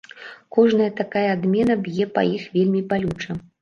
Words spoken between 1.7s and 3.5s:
б'е па іх вельмі балюча.